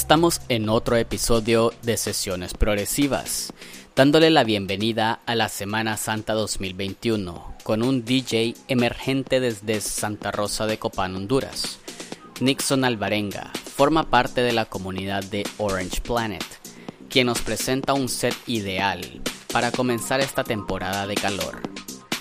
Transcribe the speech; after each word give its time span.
Estamos 0.00 0.40
en 0.48 0.70
otro 0.70 0.96
episodio 0.96 1.74
de 1.82 1.98
Sesiones 1.98 2.54
Progresivas, 2.54 3.52
dándole 3.94 4.30
la 4.30 4.44
bienvenida 4.44 5.20
a 5.26 5.34
la 5.34 5.50
Semana 5.50 5.98
Santa 5.98 6.32
2021 6.32 7.54
con 7.62 7.82
un 7.82 8.02
DJ 8.06 8.54
emergente 8.68 9.40
desde 9.40 9.82
Santa 9.82 10.32
Rosa 10.32 10.66
de 10.66 10.78
Copán, 10.78 11.14
Honduras. 11.14 11.78
Nixon 12.40 12.84
Alvarenga 12.84 13.52
forma 13.76 14.08
parte 14.08 14.40
de 14.40 14.52
la 14.52 14.64
comunidad 14.64 15.22
de 15.22 15.46
Orange 15.58 16.00
Planet, 16.00 16.44
quien 17.10 17.26
nos 17.26 17.42
presenta 17.42 17.92
un 17.92 18.08
set 18.08 18.34
ideal 18.46 19.02
para 19.52 19.70
comenzar 19.70 20.20
esta 20.20 20.44
temporada 20.44 21.06
de 21.06 21.14
calor. 21.14 21.60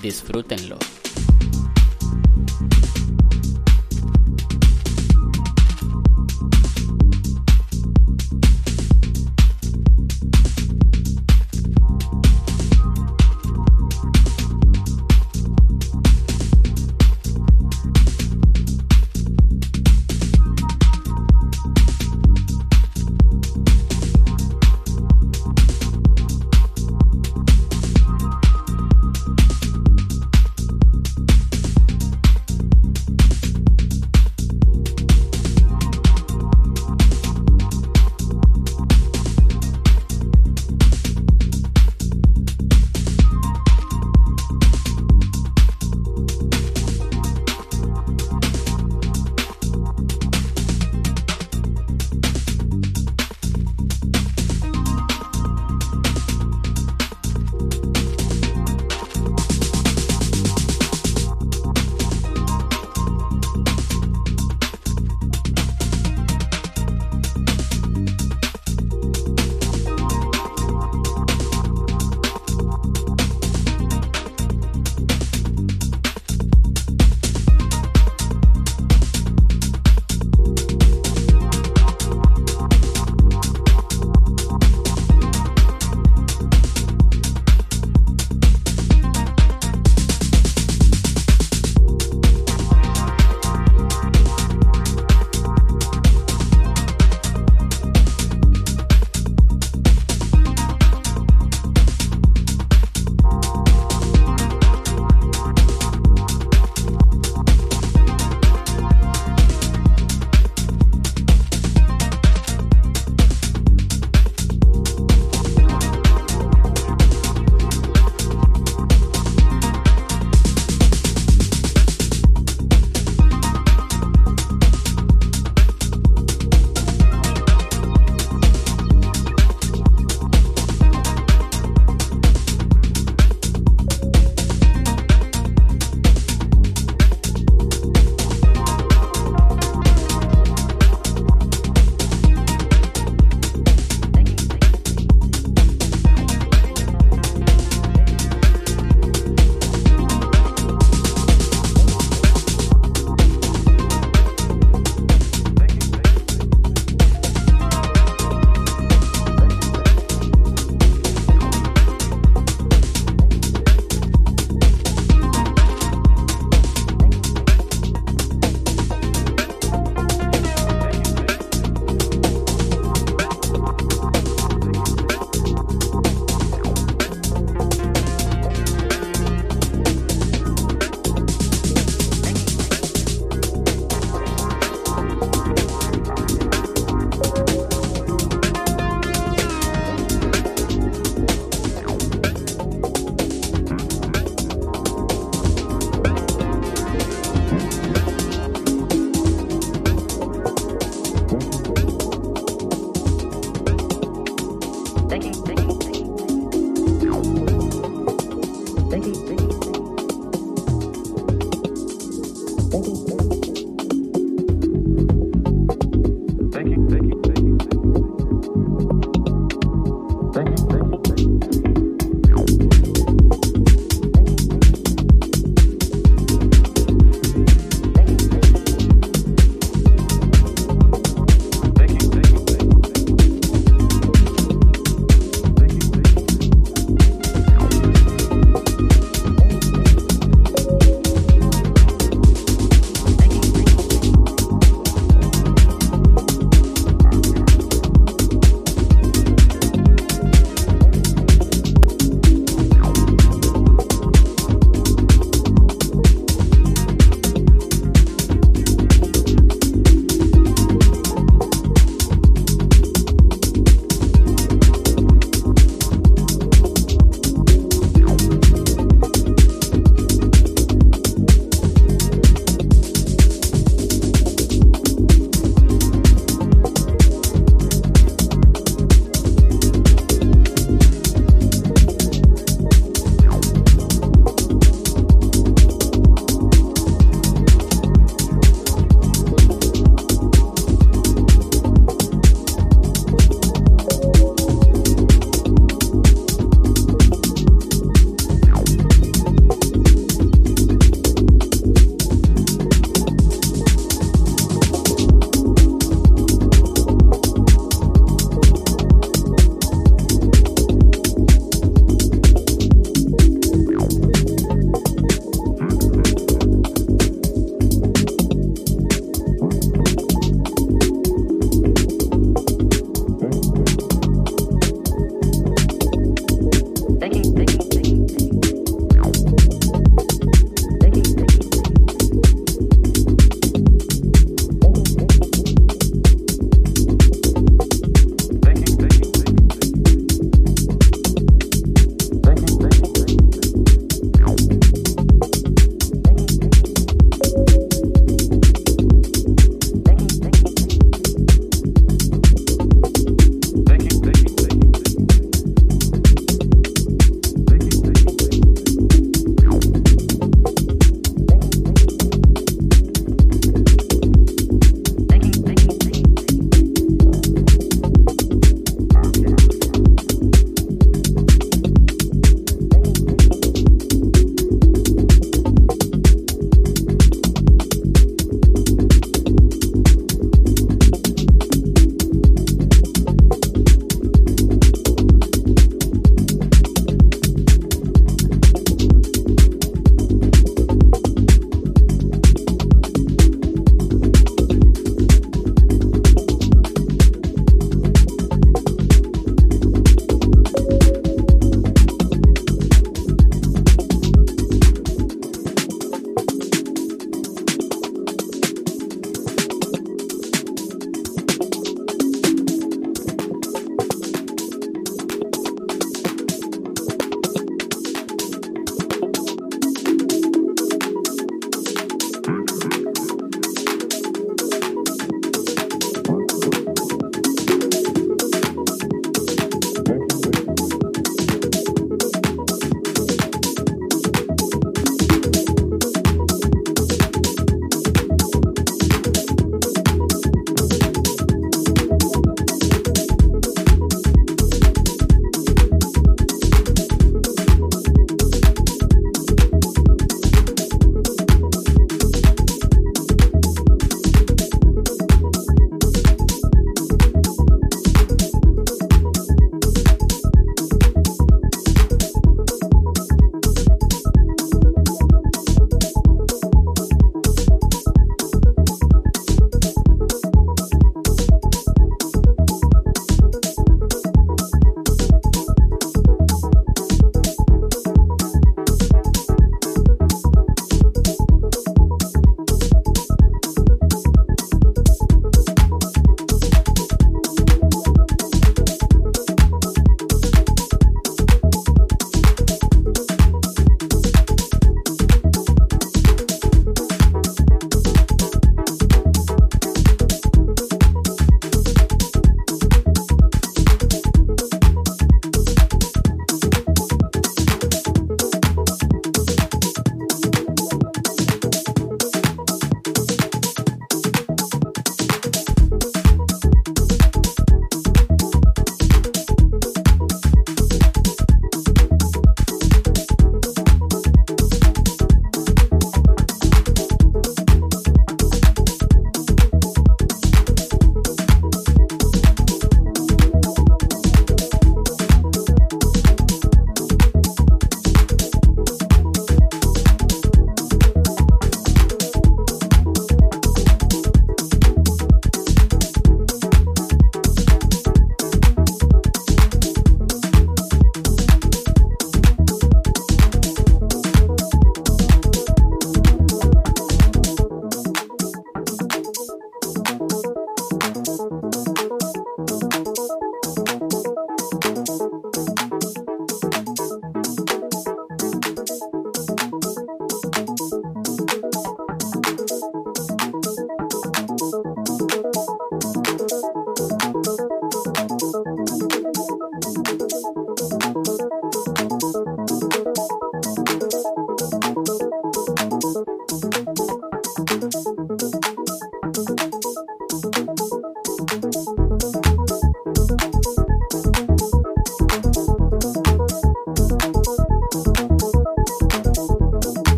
Disfrútenlo. 0.00 0.78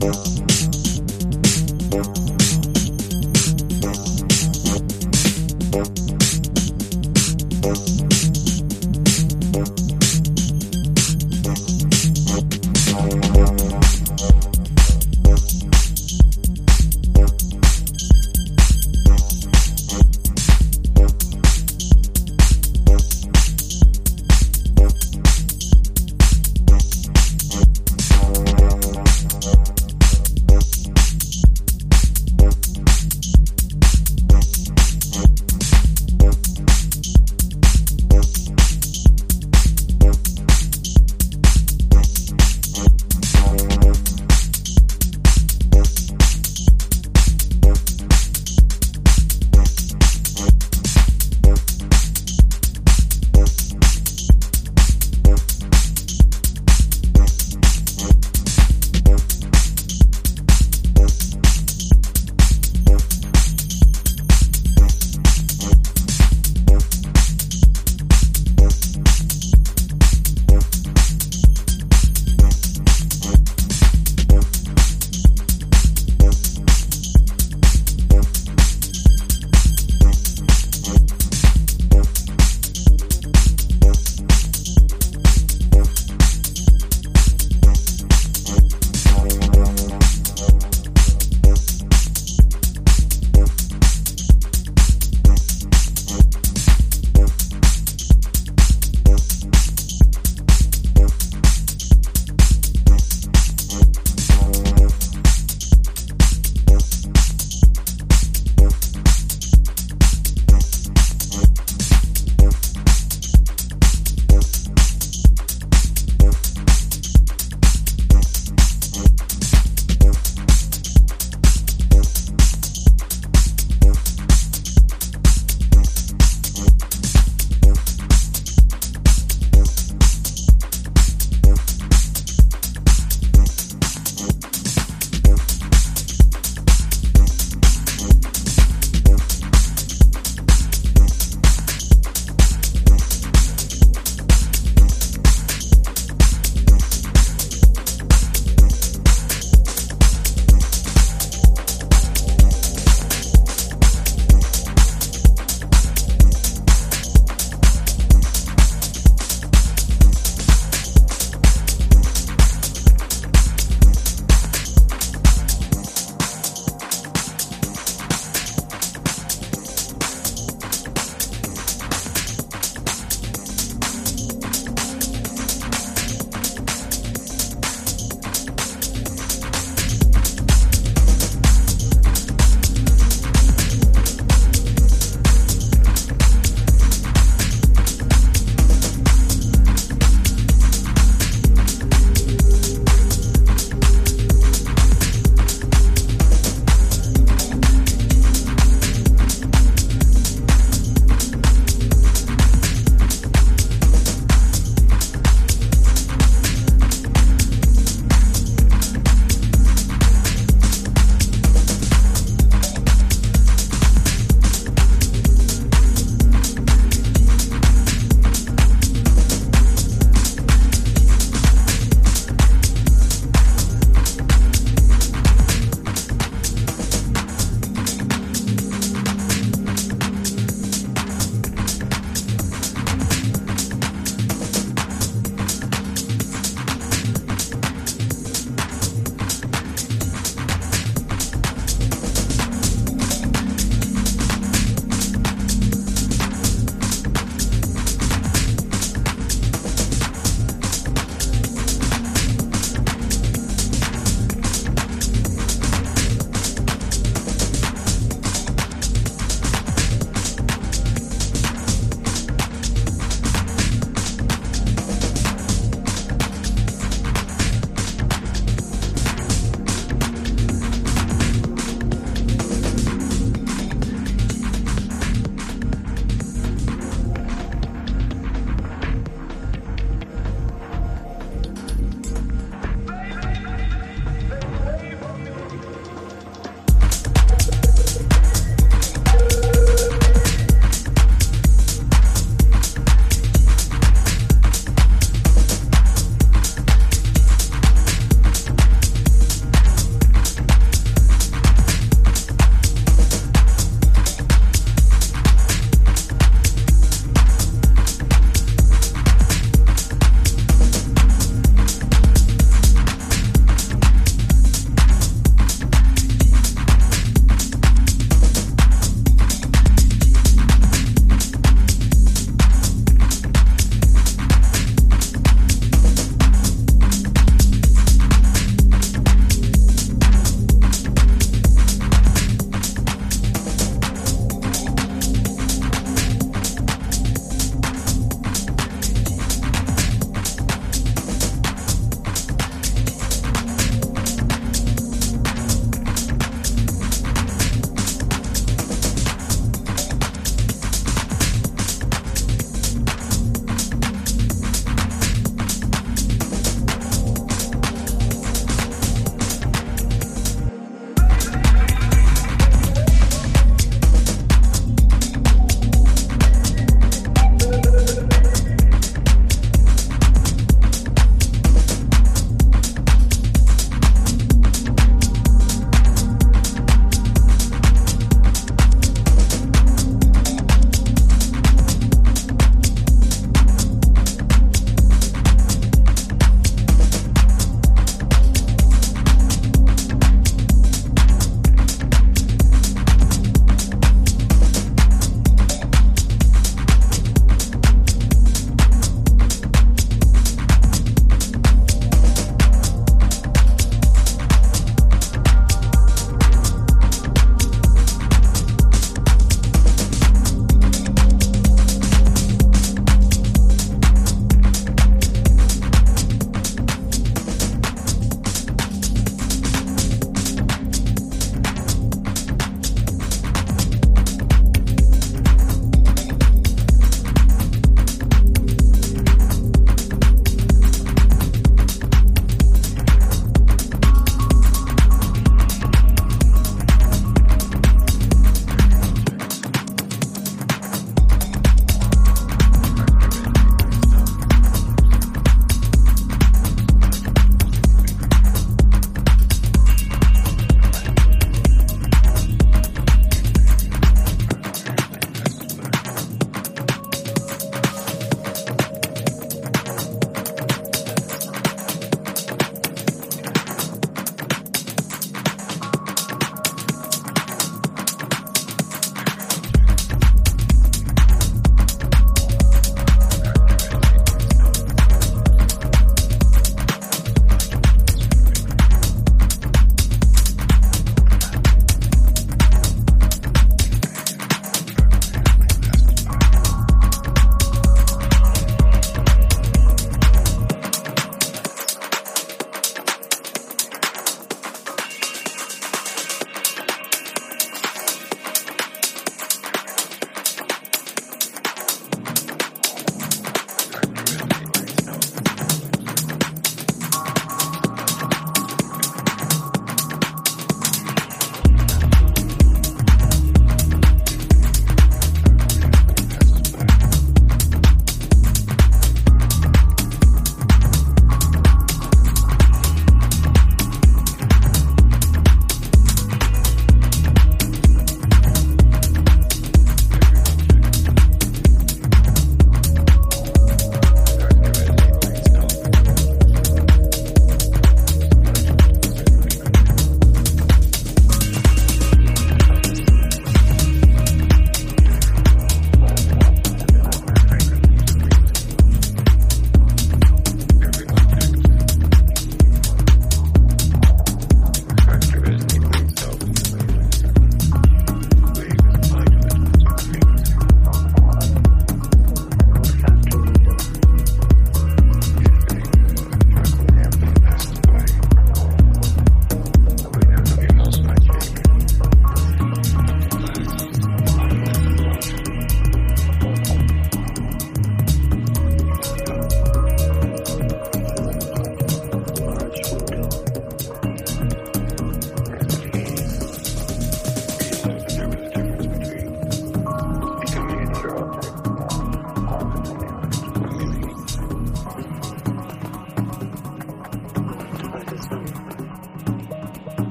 Yeah. 0.00 0.37